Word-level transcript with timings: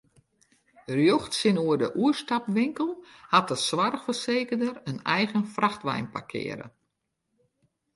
Rjocht 0.97 1.31
tsjinoer 1.33 1.77
de 1.81 1.89
oerstapwinkel 2.01 2.89
hat 3.27 3.47
de 3.47 3.55
soarchfersekerder 3.67 4.75
in 4.83 5.03
eigen 5.03 5.47
frachtwein 5.55 6.07
parkearre. 6.13 6.67